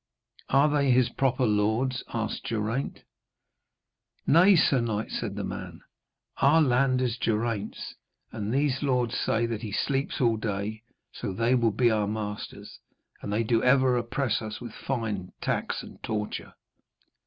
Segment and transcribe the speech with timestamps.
[0.49, 3.03] 'Are they his proper lords?' asked Geraint.
[4.25, 5.81] 'Nay, sir knight,' said the man.
[6.37, 7.93] 'Our land is Geraint's,
[8.31, 10.81] and these lords say that he sleeps all day, and
[11.13, 12.79] so they will be our masters.
[13.21, 16.55] And they do ever oppress us with fine and tax and torture.'